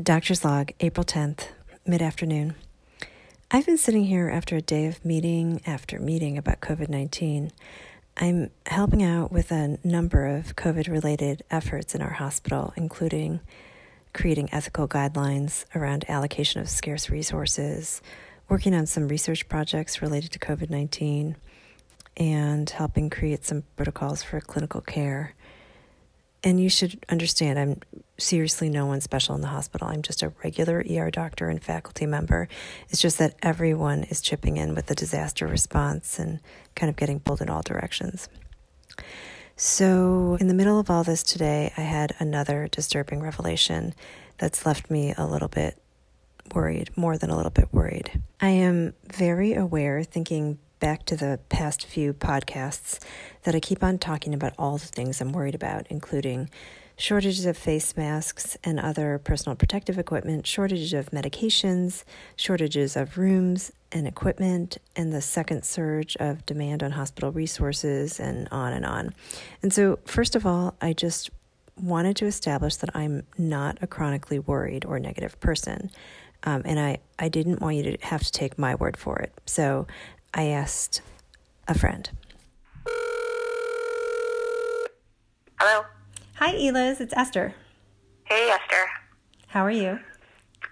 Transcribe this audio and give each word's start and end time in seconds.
Doctor's 0.00 0.42
Log, 0.42 0.72
April 0.80 1.04
10th, 1.04 1.48
mid 1.84 2.00
afternoon. 2.00 2.54
I've 3.50 3.66
been 3.66 3.76
sitting 3.76 4.04
here 4.04 4.30
after 4.30 4.56
a 4.56 4.62
day 4.62 4.86
of 4.86 5.04
meeting 5.04 5.60
after 5.66 5.98
meeting 5.98 6.38
about 6.38 6.62
COVID 6.62 6.88
19. 6.88 7.52
I'm 8.16 8.50
helping 8.64 9.02
out 9.02 9.30
with 9.30 9.52
a 9.52 9.76
number 9.84 10.26
of 10.28 10.56
COVID 10.56 10.88
related 10.88 11.42
efforts 11.50 11.94
in 11.94 12.00
our 12.00 12.14
hospital, 12.14 12.72
including 12.74 13.40
creating 14.14 14.48
ethical 14.50 14.88
guidelines 14.88 15.66
around 15.74 16.06
allocation 16.08 16.62
of 16.62 16.70
scarce 16.70 17.10
resources, 17.10 18.00
working 18.48 18.74
on 18.74 18.86
some 18.86 19.08
research 19.08 19.46
projects 19.46 20.00
related 20.00 20.32
to 20.32 20.38
COVID 20.38 20.70
19, 20.70 21.36
and 22.16 22.70
helping 22.70 23.10
create 23.10 23.44
some 23.44 23.64
protocols 23.76 24.22
for 24.22 24.40
clinical 24.40 24.80
care. 24.80 25.34
And 26.44 26.60
you 26.60 26.68
should 26.68 27.04
understand, 27.08 27.58
I'm 27.58 27.80
seriously 28.18 28.68
no 28.68 28.86
one 28.86 29.00
special 29.00 29.34
in 29.34 29.40
the 29.40 29.48
hospital. 29.48 29.88
I'm 29.88 30.02
just 30.02 30.22
a 30.22 30.32
regular 30.42 30.84
ER 30.90 31.10
doctor 31.10 31.48
and 31.48 31.62
faculty 31.62 32.06
member. 32.06 32.48
It's 32.88 33.00
just 33.00 33.18
that 33.18 33.36
everyone 33.42 34.04
is 34.04 34.20
chipping 34.20 34.56
in 34.56 34.74
with 34.74 34.86
the 34.86 34.94
disaster 34.94 35.46
response 35.46 36.18
and 36.18 36.40
kind 36.74 36.90
of 36.90 36.96
getting 36.96 37.20
pulled 37.20 37.42
in 37.42 37.48
all 37.48 37.62
directions. 37.62 38.28
So, 39.54 40.36
in 40.40 40.48
the 40.48 40.54
middle 40.54 40.80
of 40.80 40.90
all 40.90 41.04
this 41.04 41.22
today, 41.22 41.72
I 41.76 41.82
had 41.82 42.14
another 42.18 42.68
disturbing 42.68 43.22
revelation 43.22 43.94
that's 44.38 44.66
left 44.66 44.90
me 44.90 45.14
a 45.16 45.26
little 45.26 45.48
bit 45.48 45.78
worried, 46.54 46.90
more 46.96 47.16
than 47.16 47.30
a 47.30 47.36
little 47.36 47.50
bit 47.50 47.72
worried. 47.72 48.22
I 48.40 48.48
am 48.48 48.94
very 49.06 49.54
aware, 49.54 50.02
thinking 50.02 50.58
back 50.82 51.04
to 51.04 51.14
the 51.14 51.38
past 51.48 51.86
few 51.86 52.12
podcasts 52.12 52.98
that 53.44 53.54
I 53.54 53.60
keep 53.60 53.84
on 53.84 53.98
talking 53.98 54.34
about 54.34 54.52
all 54.58 54.78
the 54.78 54.86
things 54.86 55.20
I'm 55.20 55.30
worried 55.30 55.54
about, 55.54 55.86
including 55.90 56.50
shortages 56.96 57.46
of 57.46 57.56
face 57.56 57.96
masks 57.96 58.56
and 58.64 58.80
other 58.80 59.20
personal 59.22 59.54
protective 59.54 59.96
equipment, 59.96 60.44
shortages 60.44 60.92
of 60.92 61.12
medications, 61.12 62.02
shortages 62.34 62.96
of 62.96 63.16
rooms 63.16 63.70
and 63.92 64.08
equipment, 64.08 64.78
and 64.96 65.12
the 65.12 65.22
second 65.22 65.64
surge 65.64 66.16
of 66.16 66.44
demand 66.46 66.82
on 66.82 66.90
hospital 66.90 67.30
resources, 67.30 68.18
and 68.18 68.48
on 68.50 68.72
and 68.72 68.84
on. 68.84 69.14
And 69.62 69.72
so, 69.72 70.00
first 70.04 70.34
of 70.34 70.44
all, 70.44 70.74
I 70.80 70.94
just 70.94 71.30
wanted 71.80 72.16
to 72.16 72.26
establish 72.26 72.74
that 72.76 72.90
I'm 72.92 73.22
not 73.38 73.78
a 73.82 73.86
chronically 73.86 74.40
worried 74.40 74.84
or 74.84 74.98
negative 74.98 75.38
person. 75.38 75.92
Um, 76.44 76.62
and 76.64 76.80
I, 76.80 76.98
I 77.20 77.28
didn't 77.28 77.60
want 77.60 77.76
you 77.76 77.82
to 77.84 77.96
have 78.04 78.24
to 78.24 78.32
take 78.32 78.58
my 78.58 78.74
word 78.74 78.96
for 78.96 79.16
it. 79.20 79.32
So 79.46 79.86
I 80.34 80.44
asked 80.44 81.02
a 81.68 81.78
friend. 81.78 82.10
Hello. 85.60 85.84
Hi, 86.34 86.52
Eliz. 86.54 87.00
It's 87.00 87.14
Esther. 87.16 87.54
Hey, 88.24 88.50
Esther. 88.50 88.88
How 89.48 89.64
are 89.64 89.70
you? 89.70 89.98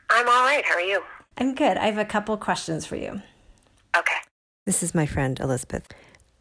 I'm 0.08 0.28
all 0.28 0.44
right. 0.44 0.64
How 0.64 0.74
are 0.74 0.80
you? 0.80 1.02
I'm 1.38 1.54
good. 1.54 1.76
I 1.76 1.86
have 1.86 1.98
a 1.98 2.04
couple 2.04 2.36
questions 2.36 2.86
for 2.86 2.96
you. 2.96 3.22
Okay. 3.96 4.16
This 4.66 4.82
is 4.82 4.94
my 4.94 5.06
friend 5.06 5.38
Elizabeth. 5.40 5.86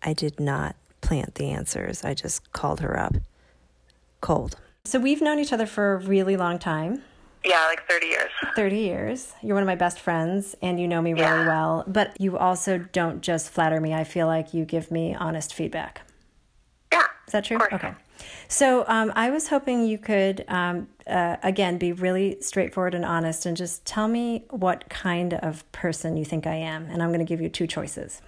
I 0.02 0.14
did 0.14 0.40
not 0.40 0.75
plant 1.02 1.36
the 1.36 1.50
answers, 1.50 2.03
I 2.03 2.14
just 2.14 2.52
called 2.52 2.81
her 2.81 3.00
up 3.00 3.16
cold. 4.22 4.56
So 4.86 5.00
we've 5.00 5.22
known 5.22 5.40
each 5.40 5.53
other 5.53 5.66
for 5.66 5.94
a 5.94 5.97
really 5.97 6.38
long 6.38 6.59
time. 6.59 7.03
Yeah, 7.44 7.66
like 7.68 7.88
30 7.88 8.06
years. 8.08 8.30
30 8.56 8.78
years. 8.78 9.34
You're 9.42 9.56
one 9.56 9.64
of 9.64 9.68
my 9.68 9.76
best 9.76 10.00
friends 10.00 10.56
and 10.62 10.80
you 10.80 10.88
know 10.88 11.02
me 11.02 11.14
really 11.14 11.23
Yeah. 11.23 11.48
well, 11.48 11.84
but 11.88 12.20
you 12.20 12.38
also 12.38 12.80
don't 12.92 13.22
just 13.22 13.50
flatter 13.50 13.80
me. 13.80 13.94
I 13.94 14.04
feel 14.04 14.28
like 14.28 14.54
you 14.54 14.66
give 14.66 14.92
me 14.92 15.16
honest 15.16 15.54
feedback. 15.54 16.02
Yeah. 16.92 17.04
Is 17.28 17.31
that 17.31 17.46
true? 17.46 17.58
Okay. 17.72 17.94
So 18.50 18.84
um, 18.88 19.14
I 19.16 19.30
was 19.30 19.48
hoping 19.48 19.86
you 19.86 19.98
could, 19.98 20.44
um, 20.50 20.90
uh, 21.08 21.38
again, 21.42 21.78
be 21.78 21.94
really 21.94 22.42
straightforward 22.42 22.94
and 22.94 23.06
honest 23.06 23.46
and 23.46 23.56
just 23.56 23.86
tell 23.86 24.09
me 24.09 24.44
what 24.50 24.90
kind 24.90 25.36
of 25.36 25.70
person 25.72 26.18
you 26.18 26.26
think 26.26 26.46
I 26.46 26.56
am. 26.56 26.86
And 26.88 27.02
I'm 27.02 27.09
going 27.09 27.20
to 27.20 27.26
give 27.26 27.40
you 27.40 27.48
two 27.48 27.68
choices. 27.68 28.22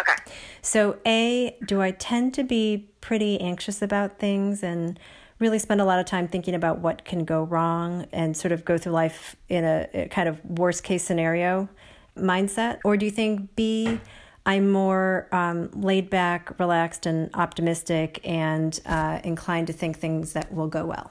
Okay. 0.00 0.14
So, 0.62 0.96
A, 1.06 1.56
do 1.66 1.82
I 1.82 1.90
tend 1.90 2.32
to 2.34 2.42
be 2.44 2.88
pretty 3.02 3.38
anxious 3.40 3.82
about 3.82 4.18
things 4.18 4.62
and 4.62 4.98
really 5.42 5.58
spend 5.58 5.80
a 5.80 5.84
lot 5.84 5.98
of 5.98 6.06
time 6.06 6.28
thinking 6.28 6.54
about 6.54 6.78
what 6.78 7.04
can 7.04 7.24
go 7.24 7.42
wrong 7.42 8.06
and 8.12 8.34
sort 8.34 8.52
of 8.52 8.64
go 8.64 8.78
through 8.78 8.92
life 8.92 9.36
in 9.48 9.64
a, 9.64 9.88
a 9.92 10.08
kind 10.08 10.28
of 10.28 10.42
worst 10.44 10.84
case 10.84 11.02
scenario 11.02 11.68
mindset? 12.16 12.78
Or 12.84 12.96
do 12.96 13.04
you 13.04 13.10
think 13.10 13.54
B, 13.56 14.00
I'm 14.46 14.70
more 14.70 15.28
um, 15.32 15.70
laid 15.74 16.08
back, 16.08 16.58
relaxed, 16.58 17.06
and 17.06 17.28
optimistic 17.34 18.20
and 18.24 18.80
uh, 18.86 19.20
inclined 19.24 19.66
to 19.66 19.72
think 19.72 19.98
things 19.98 20.32
that 20.32 20.54
will 20.54 20.68
go 20.68 20.86
well? 20.86 21.10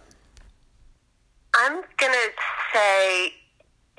I'm 1.53 1.83
going 1.97 2.13
to 2.13 2.29
say 2.73 3.33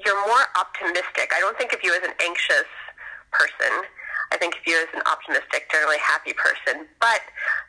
you're 0.05 0.27
more 0.27 0.45
optimistic. 0.59 1.31
I 1.37 1.41
don't 1.41 1.57
think 1.59 1.73
of 1.73 1.81
you 1.85 1.93
as 1.93 2.03
an 2.03 2.15
anxious 2.21 2.65
person. 3.31 3.85
I 4.33 4.39
think 4.39 4.55
of 4.57 4.65
you 4.67 4.81
as 4.81 4.89
an 4.97 5.03
optimistic, 5.05 5.69
generally 5.71 6.01
happy 6.01 6.33
person, 6.33 6.89
but 7.01 7.21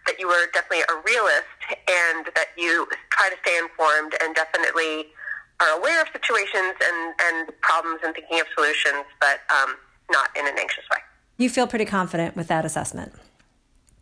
that 0.08 0.16
you 0.18 0.30
are 0.30 0.48
definitely 0.54 0.88
a 0.88 0.96
realist 1.04 1.60
and 1.92 2.32
that 2.36 2.56
you 2.58 2.88
try 3.12 3.30
to 3.30 3.36
stay 3.44 3.60
informed 3.60 4.16
and 4.24 4.34
definitely 4.34 5.12
are 5.60 5.78
aware 5.78 6.02
of 6.02 6.08
situations 6.14 6.74
and, 6.80 7.14
and 7.20 7.52
problems 7.60 8.00
and 8.04 8.16
thinking 8.16 8.40
of 8.40 8.48
solutions, 8.56 9.04
but 9.20 9.44
um, 9.52 9.76
not 10.12 10.30
in 10.40 10.48
an 10.48 10.56
anxious 10.58 10.84
way. 10.90 10.98
You 11.38 11.50
feel 11.50 11.68
pretty 11.68 11.86
confident 11.86 12.36
with 12.36 12.48
that 12.48 12.64
assessment. 12.64 13.12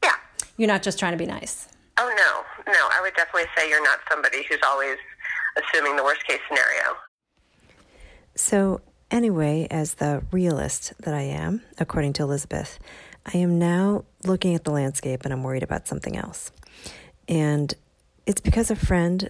Yeah. 0.03 0.15
You're 0.57 0.67
not 0.67 0.83
just 0.83 0.99
trying 0.99 1.13
to 1.13 1.17
be 1.17 1.25
nice. 1.25 1.67
Oh, 1.97 2.13
no. 2.15 2.71
No, 2.71 2.89
I 2.93 3.01
would 3.01 3.15
definitely 3.15 3.49
say 3.57 3.69
you're 3.69 3.83
not 3.83 3.99
somebody 4.09 4.43
who's 4.47 4.61
always 4.65 4.97
assuming 5.57 5.95
the 5.95 6.03
worst 6.03 6.25
case 6.27 6.39
scenario. 6.47 6.95
So, 8.35 8.81
anyway, 9.11 9.67
as 9.69 9.95
the 9.95 10.23
realist 10.31 10.93
that 11.01 11.13
I 11.13 11.21
am, 11.21 11.61
according 11.77 12.13
to 12.13 12.23
Elizabeth, 12.23 12.79
I 13.25 13.37
am 13.37 13.59
now 13.59 14.05
looking 14.23 14.55
at 14.55 14.63
the 14.63 14.71
landscape 14.71 15.21
and 15.23 15.33
I'm 15.33 15.43
worried 15.43 15.63
about 15.63 15.87
something 15.87 16.17
else. 16.17 16.51
And 17.27 17.73
it's 18.25 18.41
because 18.41 18.71
a 18.71 18.75
friend 18.75 19.29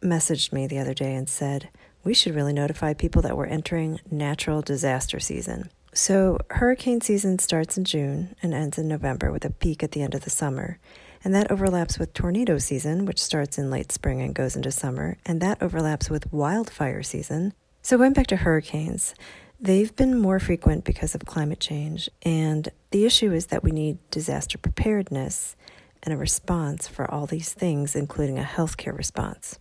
messaged 0.00 0.52
me 0.52 0.66
the 0.66 0.78
other 0.78 0.94
day 0.94 1.14
and 1.14 1.28
said, 1.28 1.68
we 2.04 2.14
should 2.14 2.34
really 2.34 2.52
notify 2.52 2.94
people 2.94 3.20
that 3.22 3.36
we're 3.36 3.46
entering 3.46 4.00
natural 4.10 4.62
disaster 4.62 5.20
season. 5.20 5.70
So, 5.92 6.38
hurricane 6.50 7.00
season 7.00 7.38
starts 7.38 7.76
in 7.76 7.84
June 7.84 8.36
and 8.42 8.54
ends 8.54 8.78
in 8.78 8.86
November 8.86 9.32
with 9.32 9.44
a 9.44 9.50
peak 9.50 9.82
at 9.82 9.92
the 9.92 10.02
end 10.02 10.14
of 10.14 10.22
the 10.22 10.30
summer. 10.30 10.78
And 11.24 11.34
that 11.34 11.50
overlaps 11.50 11.98
with 11.98 12.14
tornado 12.14 12.58
season, 12.58 13.04
which 13.04 13.22
starts 13.22 13.58
in 13.58 13.70
late 13.70 13.90
spring 13.90 14.22
and 14.22 14.34
goes 14.34 14.54
into 14.54 14.70
summer. 14.70 15.16
And 15.26 15.40
that 15.40 15.60
overlaps 15.60 16.08
with 16.08 16.32
wildfire 16.32 17.02
season. 17.02 17.52
So, 17.88 17.96
going 17.96 18.12
back 18.12 18.26
to 18.26 18.36
hurricanes, 18.36 19.14
they've 19.58 19.96
been 19.96 20.18
more 20.18 20.38
frequent 20.38 20.84
because 20.84 21.14
of 21.14 21.24
climate 21.24 21.58
change. 21.58 22.10
And 22.22 22.68
the 22.90 23.06
issue 23.06 23.32
is 23.32 23.46
that 23.46 23.64
we 23.64 23.70
need 23.70 23.96
disaster 24.10 24.58
preparedness 24.58 25.56
and 26.02 26.12
a 26.12 26.18
response 26.18 26.86
for 26.86 27.10
all 27.10 27.24
these 27.24 27.54
things, 27.54 27.96
including 27.96 28.38
a 28.38 28.42
healthcare 28.42 28.94
response. 28.94 29.58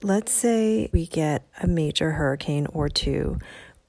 Let's 0.00 0.32
say 0.32 0.88
we 0.94 1.04
get 1.04 1.46
a 1.62 1.66
major 1.66 2.12
hurricane 2.12 2.66
or 2.72 2.88
two 2.88 3.38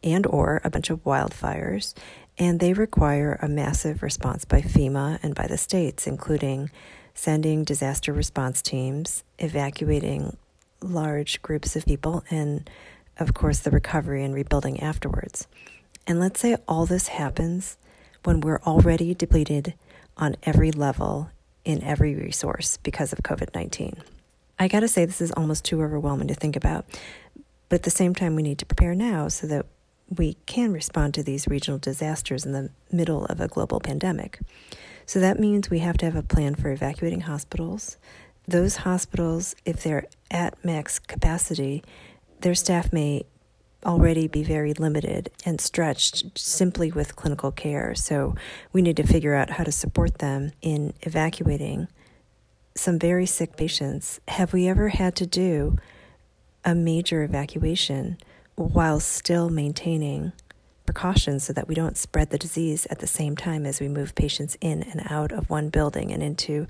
and 0.03 0.28
or 0.28 0.59
a 0.66 0.70
bunch 0.70 0.90
of 0.90 1.06
wildfires 1.06 1.94
and 2.38 2.59
they 2.59 2.74
require 2.74 3.40
a 3.42 3.48
massive 3.48 4.03
response 4.03 4.44
by 4.44 4.59
FEMA 4.59 5.18
and 5.24 5.34
by 5.34 5.48
the 5.48 5.58
states 5.58 6.08
including 6.08 6.70
sending 7.14 7.64
disaster 7.64 8.12
response 8.12 8.62
teams, 8.62 9.24
evacuating 9.40 10.36
large 10.82 11.42
groups 11.42 11.78
of 11.78 11.86
people 11.86 12.26
and 12.30 12.70
of 13.18 13.34
course 13.34 13.60
the 13.60 13.72
recovery 13.72 14.24
and 14.24 14.34
rebuilding 14.34 14.80
afterwards. 14.80 15.48
And 16.08 16.20
let's 16.20 16.40
say 16.40 16.58
all 16.68 16.86
this 16.86 17.10
happens 17.10 17.78
when 18.24 18.42
we're 18.42 18.62
already 18.62 19.14
depleted 19.14 19.74
on 20.18 20.36
every 20.44 20.72
level 20.72 21.30
in 21.64 21.84
every 21.84 22.16
resource 22.16 22.78
because 22.78 23.14
of 23.14 23.20
COVID 23.20 23.54
19. 23.54 23.98
I 24.60 24.68
gotta 24.68 24.88
say, 24.88 25.06
this 25.06 25.22
is 25.22 25.32
almost 25.32 25.66
too 25.66 25.82
overwhelming 25.82 26.28
to 26.28 26.36
think 26.36 26.56
about. 26.56 26.86
But 27.70 27.78
at 27.78 27.84
the 27.84 27.90
same 27.90 28.14
time, 28.14 28.35
we 28.35 28.44
need 28.44 28.59
to 28.59 28.66
prepare 28.66 28.94
now 28.94 29.28
so 29.28 29.47
that 29.47 29.66
we 30.16 30.35
can 30.46 30.74
respond 30.74 31.14
to 31.14 31.24
these 31.24 31.47
regional 31.47 31.80
disasters 31.80 32.46
in 32.46 32.52
the 32.52 32.70
middle 32.91 33.26
of 33.26 33.40
a 33.40 33.47
global 33.47 33.80
pandemic. 33.80 34.40
So 35.06 35.20
that 35.20 35.40
means 35.40 35.70
we 35.70 35.80
have 35.80 35.97
to 35.97 36.06
have 36.06 36.16
a 36.16 36.24
plan 36.24 36.56
for 36.56 36.72
evacuating 36.72 37.22
hospitals. 37.22 37.97
Those 38.47 38.78
hospitals, 38.78 39.56
if 39.66 39.84
they're 39.84 40.08
at 40.30 40.64
max 40.66 41.00
capacity, 41.00 41.84
their 42.41 42.55
staff 42.55 42.91
may 42.91 43.26
already 43.85 44.28
be 44.28 44.43
very 44.43 44.73
limited 44.73 45.32
and 45.46 45.59
stretched 45.59 46.38
simply 46.38 46.91
with 46.91 47.16
clinical 47.16 47.52
care. 47.52 47.96
So 47.96 48.35
we 48.72 48.82
need 48.82 48.97
to 48.97 49.08
figure 49.08 49.34
out 49.34 49.52
how 49.52 49.64
to 49.64 49.72
support 49.72 50.20
them 50.20 50.52
in 50.61 50.93
evacuating 51.02 51.88
some 52.76 52.99
very 52.99 53.26
sick 53.26 53.58
patients. 53.58 54.20
Have 54.28 54.53
we 54.53 54.67
ever 54.67 54.90
had 54.90 55.16
to 55.17 55.26
do 55.26 55.78
a 56.64 56.76
major 56.76 57.23
evacuation 57.23 58.17
while 58.55 58.99
still 58.99 59.49
maintaining 59.49 60.32
precautions 60.85 61.44
so 61.44 61.53
that 61.53 61.67
we 61.67 61.76
don't 61.76 61.97
spread 61.97 62.29
the 62.29 62.37
disease 62.37 62.85
at 62.90 62.99
the 62.99 63.08
same 63.08 63.35
time 63.35 63.66
as 63.66 63.79
we 63.79 63.87
move 63.87 64.14
patients 64.14 64.58
in 64.61 64.84
and 64.84 65.02
out 65.09 65.32
of 65.32 65.49
one 65.49 65.70
building 65.70 66.11
and 66.11 66.22
into 66.22 66.67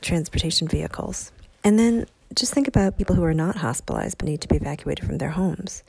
transportation 0.00 0.68
vehicles? 0.68 1.32
And 1.64 1.78
then 1.78 2.06
just 2.34 2.54
think 2.54 2.68
about 2.68 2.98
people 2.98 3.16
who 3.16 3.24
are 3.24 3.34
not 3.34 3.56
hospitalized 3.56 4.18
but 4.18 4.28
need 4.28 4.40
to 4.40 4.48
be 4.48 4.56
evacuated 4.56 5.04
from 5.04 5.18
their 5.18 5.30
homes. 5.30 5.82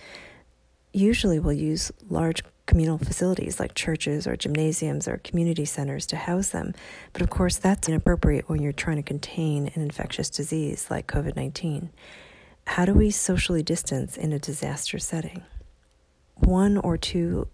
Usually, 0.92 1.40
we'll 1.40 1.54
use 1.54 1.92
large 2.10 2.44
communal 2.66 2.98
facilities 2.98 3.60
like 3.60 3.74
churches 3.74 4.26
or 4.26 4.38
gymnasiums 4.38 5.08
or 5.08 5.18
community 5.18 5.66
centers 5.66 6.06
to 6.08 6.16
house 6.16 6.50
them. 6.50 6.74
But 7.12 7.22
of 7.22 7.30
course, 7.30 7.58
that's 7.58 7.90
inappropriate 7.90 8.48
when 8.48 8.62
you're 8.62 8.72
trying 8.72 8.98
to 8.98 9.04
contain 9.04 9.72
an 9.76 9.82
infectious 9.82 10.30
disease 10.30 10.88
like 10.90 11.08
COVID 11.08 11.36
19. 11.36 11.90
How 12.68 12.86
do 12.86 12.94
we 12.94 13.12
socially 13.12 13.64
distance 13.64 14.16
in 14.16 14.32
a 14.32 14.40
disaster 14.40 15.00
setting? 15.00 15.44
One 16.36 16.78
or 16.78 16.98
two 16.98 17.48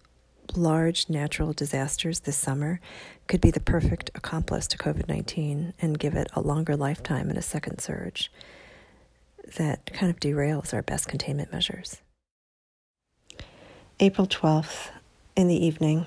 large 0.56 1.10
natural 1.10 1.54
disasters 1.54 2.22
this 2.22 2.38
summer 2.38 2.80
could 3.28 3.42
be 3.42 3.52
the 3.52 3.60
perfect 3.60 4.12
accomplice 4.16 4.68
to 4.68 4.78
COVID 4.78 5.08
19 5.08 5.74
and 5.82 6.00
give 6.00 6.16
it 6.16 6.28
a 6.34 6.42
longer 6.42 6.76
lifetime 6.76 7.30
and 7.30 7.38
a 7.38 7.44
second 7.44 7.80
surge 7.80 8.32
that 9.54 9.92
kind 9.94 10.10
of 10.10 10.20
derails 10.20 10.74
our 10.74 10.82
best 10.82 11.08
containment 11.08 11.52
measures. 11.52 12.02
April 14.00 14.28
12th, 14.28 14.90
in 15.36 15.48
the 15.48 15.66
evening, 15.66 16.06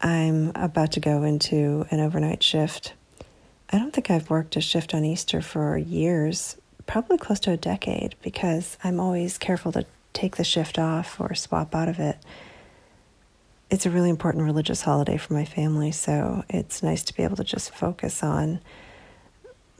I'm 0.00 0.52
about 0.54 0.92
to 0.92 1.00
go 1.00 1.22
into 1.22 1.86
an 1.90 2.00
overnight 2.00 2.42
shift. 2.42 2.94
I 3.70 3.78
don't 3.78 3.92
think 3.92 4.10
I've 4.10 4.30
worked 4.30 4.56
a 4.56 4.60
shift 4.60 4.94
on 4.94 5.04
Easter 5.04 5.40
for 5.40 5.78
years, 5.78 6.56
probably 6.86 7.18
close 7.18 7.40
to 7.40 7.52
a 7.52 7.56
decade, 7.56 8.14
because 8.22 8.76
I'm 8.84 9.00
always 9.00 9.38
careful 9.38 9.72
to 9.72 9.86
take 10.12 10.36
the 10.36 10.44
shift 10.44 10.78
off 10.78 11.20
or 11.20 11.34
swap 11.34 11.74
out 11.74 11.88
of 11.88 11.98
it. 11.98 12.18
It's 13.70 13.86
a 13.86 13.90
really 13.90 14.10
important 14.10 14.44
religious 14.44 14.82
holiday 14.82 15.16
for 15.16 15.32
my 15.32 15.44
family, 15.44 15.92
so 15.92 16.44
it's 16.48 16.82
nice 16.82 17.02
to 17.04 17.14
be 17.14 17.22
able 17.22 17.36
to 17.36 17.44
just 17.44 17.74
focus 17.74 18.22
on 18.22 18.60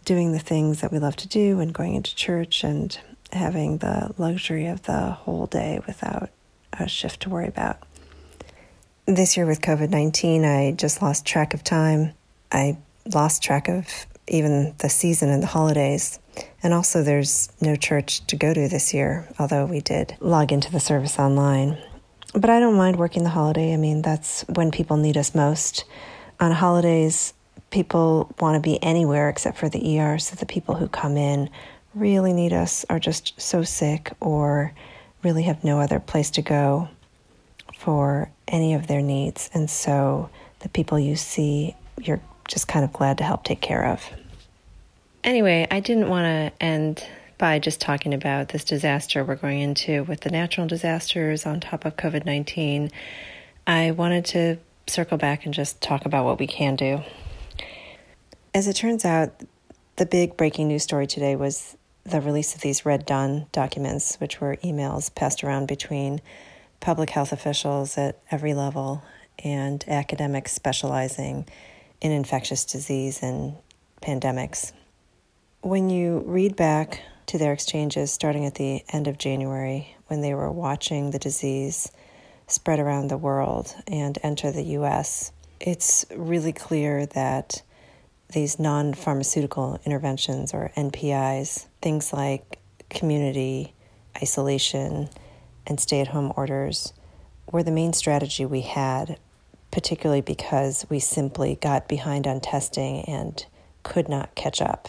doing 0.05 0.33
the 0.33 0.39
things 0.39 0.81
that 0.81 0.93
we 0.93 0.99
love 0.99 1.17
to 1.17 1.29
do 1.29 1.61
and 1.61 1.73
going 1.73 1.95
into 1.95 2.15
church 2.15 2.65
and 2.65 2.99
having 3.33 3.79
the 3.79 4.15
luxury 4.19 4.67
of 4.67 4.83
the 4.83 5.11
whole 5.11 5.47
day 5.47 5.81
without 5.87 6.31
a 6.73 6.89
shift 6.89 7.21
to 7.21 7.31
worry 7.31 7.49
about. 7.49 7.79
This 9.07 9.37
year 9.37 9.47
with 9.47 9.61
COVID 9.61 9.91
19, 9.91 10.45
I 10.45 10.73
just 10.73 11.03
lost 11.03 11.27
track 11.27 11.55
of 11.55 11.65
time. 11.65 12.13
I 12.51 12.79
lost 13.13 13.43
track 13.43 13.69
of 13.69 14.07
even 14.29 14.75
the 14.79 14.89
season 14.89 15.29
and 15.29 15.43
the 15.43 15.49
holidays. 15.49 16.19
And 16.63 16.73
also, 16.73 17.03
there's 17.03 17.51
no 17.61 17.77
church 17.77 18.25
to 18.27 18.37
go 18.37 18.55
to 18.55 18.69
this 18.69 18.95
year, 18.95 19.29
although 19.39 19.67
we 19.67 19.81
did 19.81 20.17
log 20.21 20.53
into 20.53 20.71
the 20.71 20.81
service 20.81 21.19
online. 21.19 21.79
But 22.33 22.49
I 22.49 22.61
don't 22.61 22.77
mind 22.77 22.97
working 22.97 23.25
the 23.25 23.31
holiday. 23.31 23.75
I 23.75 23.77
mean, 23.77 24.01
that's 24.01 24.43
when 24.49 24.71
people 24.71 24.97
need 24.97 25.17
us 25.17 25.35
most. 25.35 25.85
On 26.41 26.53
holidays, 26.53 27.35
people 27.73 28.33
want 28.39 28.55
to 28.55 28.61
be 28.61 28.81
anywhere 28.83 29.29
except 29.29 29.59
for 29.59 29.69
the 29.69 29.99
ER, 29.99 30.19
so 30.19 30.37
the 30.37 30.47
people 30.47 30.77
who 30.77 30.87
come 30.87 31.17
in 31.17 31.51
really 31.95 32.33
need 32.33 32.53
us 32.53 32.85
are 32.89 33.01
just 33.01 33.41
so 33.41 33.65
sick 33.65 34.13
or 34.21 34.73
really 35.25 35.43
have 35.43 35.65
no 35.65 35.81
other 35.81 35.99
place 35.99 36.31
to 36.31 36.43
go 36.43 36.89
for 37.77 38.31
any 38.47 38.75
of 38.75 38.87
their 38.87 39.03
needs. 39.03 39.51
And 39.53 39.69
so 39.69 40.31
the 40.61 40.69
people 40.69 40.99
you 40.99 41.17
see, 41.17 41.75
you're 42.01 42.21
just 42.47 42.69
kind 42.69 42.85
of 42.85 42.93
glad 42.93 43.19
to 43.19 43.25
help 43.25 43.43
take 43.43 43.61
care 43.61 43.87
of. 43.87 44.09
Anyway, 45.25 45.67
I 45.71 45.81
didn't 45.81 46.09
want 46.09 46.25
to 46.25 46.65
end 46.65 47.07
by 47.39 47.59
just 47.59 47.81
talking 47.81 48.15
about 48.15 48.51
this 48.51 48.65
disaster 48.65 49.25
we're 49.25 49.37
going 49.37 49.61
into 49.61 50.05
with 50.05 50.21
the 50.21 50.31
natural 50.31 50.67
disasters 50.67 51.47
on 51.47 51.61
top 51.61 51.85
of 51.85 51.97
COVID 51.97 52.25
19. 52.25 52.91
I 53.67 53.93
wanted 53.93 54.25
to 54.27 54.59
circle 54.87 55.19
back 55.19 55.45
and 55.45 55.55
just 55.55 55.81
talk 55.81 56.05
about 56.05 56.25
what 56.25 56.39
we 56.39 56.47
can 56.47 56.77
do. 56.77 57.03
As 58.55 58.69
it 58.69 58.77
turns 58.77 59.07
out, 59.07 59.31
the 59.97 60.05
big 60.05 60.37
breaking 60.37 60.69
news 60.69 60.83
story 60.83 61.07
today 61.07 61.37
was 61.37 61.75
the 62.05 62.21
release 62.21 62.55
of 62.55 62.61
these 62.61 62.85
Red 62.85 63.07
Dawn 63.07 63.47
documents, 63.51 64.17
which 64.17 64.43
were 64.43 64.57
emails 64.57 65.15
passed 65.15 65.43
around 65.43 65.69
between 65.69 66.21
public 66.79 67.09
health 67.09 67.33
officials 67.33 67.97
at 67.97 68.19
every 68.31 68.53
level 68.53 69.03
and 69.43 69.83
academics 69.89 70.53
specializing 70.53 71.47
in 72.03 72.13
infectious 72.13 72.67
disease 72.67 73.23
and 73.23 73.55
pandemics. 74.03 74.73
When 75.63 75.89
you 75.89 76.23
read 76.27 76.55
back 76.55 77.01
to 77.29 77.39
their 77.39 77.55
exchanges 77.55 78.13
starting 78.13 78.45
at 78.45 78.57
the 78.57 78.85
end 78.91 79.09
of 79.09 79.17
January, 79.17 79.97
when 80.09 80.21
they 80.21 80.35
were 80.35 80.53
watching 80.53 81.11
the 81.11 81.19
disease 81.19 81.91
spread 82.49 82.81
around 82.81 83.09
the 83.09 83.17
world 83.17 83.75
and 83.87 84.19
enter 84.23 84.53
the 84.53 84.77
US, 84.77 85.33
it's 85.59 86.05
really 86.15 86.53
clear 86.53 87.07
that 87.07 87.63
these 88.33 88.59
non 88.59 88.95
pharmaceutical 88.95 89.81
interventions 89.85 90.53
or 90.53 90.73
NPIs, 90.77 91.67
things 91.81 92.13
like 92.13 92.59
community 92.91 93.73
isolation, 94.17 95.09
and 95.67 95.81
stay 95.81 96.01
at 96.01 96.09
home 96.09 96.33
orders 96.37 96.93
were 97.51 97.63
the 97.63 97.71
main 97.71 97.93
strategy 97.93 98.45
we 98.45 98.63
had, 98.63 99.19
particularly 99.71 100.21
because 100.21 100.87
we 100.89 100.99
simply 100.99 101.57
got 101.61 101.89
behind 101.89 102.27
on 102.27 102.41
testing 102.41 103.03
and 103.03 103.47
could 103.83 104.09
not 104.09 104.35
catch 104.35 104.61
up. 104.61 104.89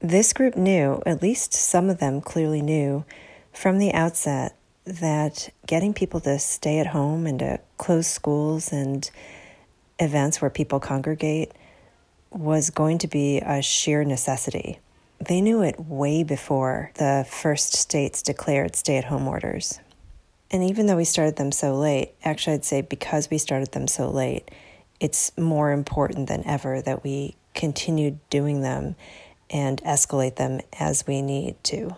This 0.00 0.32
group 0.32 0.56
knew, 0.56 1.02
at 1.06 1.22
least 1.22 1.54
some 1.54 1.88
of 1.88 1.98
them 1.98 2.20
clearly 2.20 2.60
knew 2.60 3.04
from 3.52 3.78
the 3.78 3.92
outset, 3.94 4.56
that 4.84 5.48
getting 5.66 5.94
people 5.94 6.20
to 6.20 6.38
stay 6.38 6.78
at 6.78 6.88
home 6.88 7.26
and 7.26 7.38
to 7.38 7.58
close 7.78 8.06
schools 8.06 8.70
and 8.70 9.10
events 9.98 10.42
where 10.42 10.50
people 10.50 10.78
congregate 10.78 11.52
was 12.34 12.70
going 12.70 12.98
to 12.98 13.08
be 13.08 13.38
a 13.38 13.62
sheer 13.62 14.04
necessity. 14.04 14.80
They 15.20 15.40
knew 15.40 15.62
it 15.62 15.78
way 15.78 16.24
before 16.24 16.90
the 16.94 17.24
first 17.28 17.74
states 17.74 18.22
declared 18.22 18.76
stay 18.76 18.96
at 18.96 19.04
home 19.04 19.28
orders. 19.28 19.78
And 20.50 20.62
even 20.62 20.86
though 20.86 20.96
we 20.96 21.04
started 21.04 21.36
them 21.36 21.52
so 21.52 21.74
late, 21.74 22.12
actually, 22.24 22.54
I'd 22.54 22.64
say 22.64 22.82
because 22.82 23.30
we 23.30 23.38
started 23.38 23.72
them 23.72 23.88
so 23.88 24.10
late, 24.10 24.50
it's 25.00 25.36
more 25.38 25.72
important 25.72 26.28
than 26.28 26.46
ever 26.46 26.82
that 26.82 27.02
we 27.02 27.36
continue 27.54 28.18
doing 28.30 28.60
them 28.60 28.96
and 29.50 29.80
escalate 29.82 30.36
them 30.36 30.60
as 30.78 31.06
we 31.06 31.22
need 31.22 31.62
to. 31.64 31.96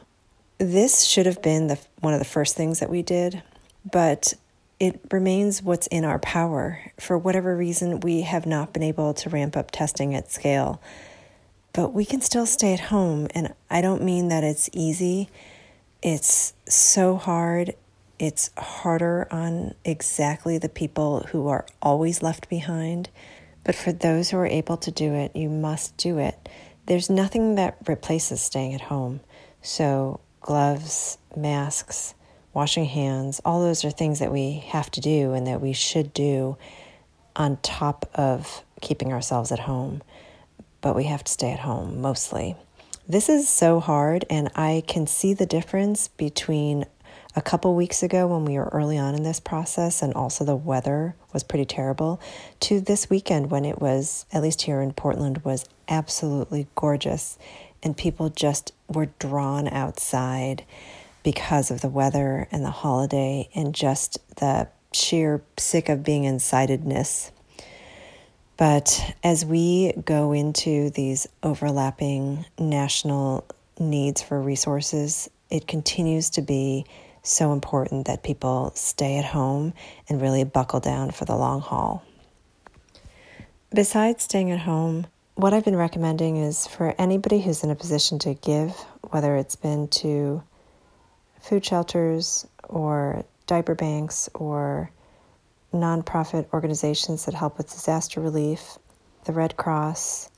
This 0.59 1.05
should 1.05 1.27
have 1.27 1.43
been 1.43 1.67
the, 1.67 1.79
one 2.01 2.13
of 2.13 2.19
the 2.19 2.25
first 2.25 2.57
things 2.57 2.81
that 2.81 2.91
we 2.91 3.03
did, 3.03 3.43
but 3.91 4.35
it 4.79 5.01
remains 5.11 5.63
what's 5.63 5.87
in 5.89 6.05
our 6.05 6.19
power. 6.19 6.81
For 6.99 7.17
whatever 7.17 7.57
reason, 7.57 8.01
we 8.01 8.23
have 8.23 8.47
not 8.47 8.73
been 8.73 8.83
able 8.83 9.15
to 9.15 9.31
ramp 9.31 9.57
up 9.57 9.71
testing 9.71 10.15
at 10.15 10.31
scale, 10.31 10.81
but 11.73 11.93
we 11.93 12.05
can 12.05 12.21
still 12.21 12.47
stay 12.47 12.73
at 12.73 12.81
home. 12.81 13.29
And 13.35 13.55
I 13.71 13.81
don't 13.81 14.03
mean 14.03 14.29
that 14.29 14.45
it's 14.45 14.69
easy, 14.73 15.29
it's 16.03 16.55
so 16.69 17.17
hard 17.17 17.75
it's 18.19 18.51
harder 18.57 19.29
on 19.31 19.75
exactly 19.85 20.59
the 20.59 20.69
people 20.69 21.27
who 21.31 21.49
are 21.49 21.67
always 21.83 22.23
left 22.23 22.49
behind. 22.49 23.11
But 23.65 23.75
for 23.75 23.93
those 23.93 24.31
who 24.31 24.39
are 24.39 24.47
able 24.47 24.77
to 24.79 24.91
do 24.91 25.13
it, 25.15 25.35
you 25.35 25.49
must 25.49 25.97
do 25.97 26.19
it. 26.19 26.49
There's 26.87 27.11
nothing 27.11 27.57
that 27.57 27.77
replaces 27.87 28.41
staying 28.41 28.75
at 28.75 28.83
home. 28.83 29.21
So, 29.61 30.21
gloves, 30.41 31.19
masks, 31.35 32.15
washing 32.57 32.87
hands, 32.87 33.39
all 33.45 33.61
those 33.61 33.85
are 33.85 33.91
things 33.91 34.19
that 34.19 34.33
we 34.33 34.65
have 34.69 34.91
to 34.91 34.99
do 35.03 35.35
and 35.35 35.47
that 35.47 35.61
we 35.61 35.75
should 35.75 36.15
do 36.15 36.57
on 37.37 37.59
top 37.59 38.09
of 38.15 38.65
keeping 38.81 39.13
ourselves 39.13 39.53
at 39.53 39.59
home. 39.59 40.03
But 40.81 40.97
we 40.97 41.05
have 41.05 41.23
to 41.23 41.31
stay 41.31 41.53
at 41.53 41.61
home 41.61 42.01
mostly. 42.01 42.57
This 43.07 43.29
is 43.29 43.47
so 43.47 43.79
hard, 43.79 44.25
and 44.31 44.51
I 44.57 44.83
can 44.89 45.07
see 45.07 45.35
the 45.35 45.45
difference 45.45 46.09
between 46.09 46.87
a 47.37 47.43
couple 47.43 47.75
weeks 47.75 48.03
ago 48.03 48.27
when 48.27 48.47
we 48.47 48.55
were 48.55 48.71
early 48.73 48.97
on 48.97 49.15
in 49.15 49.23
this 49.23 49.39
process 49.39 50.01
and 50.01 50.15
also 50.15 50.43
the 50.43 50.57
weather 50.57 51.15
was 51.35 51.45
pretty 51.45 51.67
terrible 51.67 52.19
to 52.61 52.81
this 52.81 53.11
weekend 53.11 53.51
when 53.51 53.67
it 53.67 53.83
was 53.83 54.25
at 54.33 54.41
least 54.41 54.63
here 54.63 54.81
in 54.81 54.95
Portland 54.95 55.45
was 55.45 55.67
absolutely 55.89 56.67
gorgeous 56.75 57.37
and 57.83 57.99
people 57.99 58.31
just 58.31 58.73
were 58.89 59.11
drawn 59.19 59.69
outside 59.69 60.65
because 61.27 61.73
of 61.73 61.81
the 61.81 61.89
weather 61.89 62.47
and 62.53 62.65
the 62.65 62.71
holiday 62.71 63.49
and 63.53 63.75
just 63.75 64.17
the 64.37 64.69
sheer 64.93 65.43
sick 65.59 65.89
of 65.89 66.05
being 66.05 66.23
insidedness 66.23 67.33
but 68.57 69.15
as 69.23 69.45
we 69.45 69.93
go 70.05 70.33
into 70.33 70.91
these 70.91 71.27
overlapping 71.43 72.47
national 72.59 73.45
needs 73.79 74.23
for 74.23 74.41
resources, 74.41 75.29
it 75.51 75.67
continues 75.67 76.31
to 76.31 76.43
be 76.43 76.87
so 77.23 77.53
important 77.53 78.07
that 78.07 78.23
people 78.23 78.73
stay 78.75 79.19
at 79.19 79.25
home 79.27 79.75
and 80.09 80.23
really 80.23 80.45
buckle 80.45 80.81
down 80.81 81.11
for 81.11 81.27
the 81.27 81.37
long 81.37 81.61
haul. 81.61 82.03
Besides 83.75 84.25
staying 84.25 84.51
at 84.53 84.61
home, 84.61 85.07
what 85.35 85.53
I've 85.53 85.65
been 85.65 85.77
recommending 85.77 86.39
is 86.39 86.67
for 86.67 86.95
anybody 86.99 87.41
who's 87.43 87.63
in 87.63 87.71
a 87.71 87.75
position 87.75 88.19
to 88.21 88.33
give, 88.33 88.71
whether 89.11 89.37
it's 89.37 89.57
been 89.57 89.89
to 89.89 90.43
food 91.47 91.65
shelters 91.65 92.47
or 92.65 93.25
diaper 93.47 93.75
banks 93.75 94.29
or 94.35 94.91
nonprofit 95.73 96.47
organizations 96.53 97.25
that 97.27 97.35
help 97.35 97.57
with 97.57 97.71
disaster 97.71 98.21
relief, 98.21 98.79
the 99.27 99.33
Red 99.33 99.57
Cross, 99.57 100.31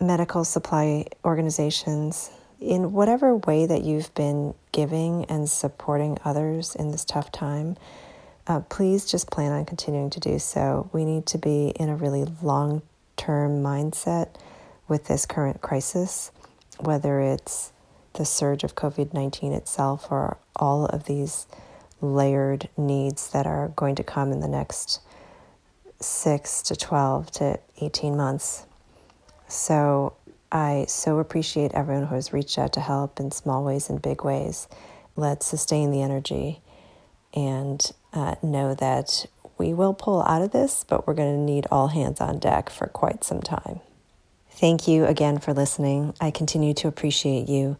medical 0.00 0.44
supply 0.44 1.06
organizations, 1.24 2.30
in 2.60 2.92
whatever 2.92 3.36
way 3.36 3.66
that 3.66 3.82
you've 3.82 4.14
been 4.14 4.54
giving 4.72 5.26
and 5.26 5.48
supporting 5.50 6.16
others 6.24 6.74
in 6.74 6.90
this 6.92 7.04
tough 7.04 7.30
time, 7.30 7.76
uh, 8.46 8.60
please 8.60 9.04
just 9.04 9.30
plan 9.30 9.52
on 9.52 9.66
continuing 9.66 10.08
to 10.10 10.20
do 10.20 10.38
so. 10.38 10.88
We 10.92 11.04
need 11.04 11.26
to 11.26 11.38
be 11.38 11.68
in 11.76 11.90
a 11.90 11.96
really 11.96 12.24
long 12.42 12.80
term 13.16 13.62
mindset 13.62 14.34
with 14.88 15.06
this 15.06 15.26
current 15.26 15.60
crisis, 15.60 16.30
whether 16.78 17.20
it's 17.20 17.72
the 18.14 18.24
surge 18.24 18.64
of 18.64 18.74
COVID 18.74 19.12
19 19.12 19.52
itself 19.52 20.08
or 20.10 20.38
all 20.56 20.86
of 20.86 21.04
these 21.04 21.46
layered 22.00 22.68
needs 22.76 23.30
that 23.30 23.46
are 23.46 23.68
going 23.68 23.94
to 23.96 24.02
come 24.02 24.32
in 24.32 24.40
the 24.40 24.48
next 24.48 25.00
six 26.00 26.62
to 26.62 26.76
12 26.76 27.30
to 27.32 27.58
18 27.80 28.16
months. 28.16 28.66
So 29.48 30.14
I 30.52 30.86
so 30.88 31.18
appreciate 31.18 31.72
everyone 31.72 32.06
who 32.06 32.14
has 32.14 32.32
reached 32.32 32.58
out 32.58 32.72
to 32.74 32.80
help 32.80 33.18
in 33.18 33.30
small 33.30 33.64
ways 33.64 33.88
and 33.88 34.00
big 34.00 34.22
ways. 34.24 34.68
Let's 35.16 35.46
sustain 35.46 35.90
the 35.90 36.02
energy 36.02 36.60
and 37.32 37.90
uh, 38.12 38.36
know 38.42 38.74
that 38.74 39.26
we 39.58 39.72
will 39.72 39.94
pull 39.94 40.22
out 40.22 40.42
of 40.42 40.52
this, 40.52 40.84
but 40.84 41.06
we're 41.06 41.14
going 41.14 41.34
to 41.34 41.52
need 41.52 41.66
all 41.70 41.88
hands 41.88 42.20
on 42.20 42.38
deck 42.38 42.70
for 42.70 42.86
quite 42.86 43.24
some 43.24 43.40
time. 43.40 43.80
Thank 44.56 44.86
you 44.86 45.04
again 45.04 45.38
for 45.38 45.52
listening. 45.52 46.14
I 46.20 46.30
continue 46.30 46.74
to 46.74 46.88
appreciate 46.88 47.48
you, 47.48 47.76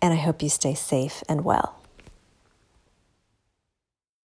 and 0.00 0.12
I 0.12 0.16
hope 0.16 0.42
you 0.42 0.48
stay 0.48 0.74
safe 0.74 1.22
and 1.28 1.44
well. 1.44 1.81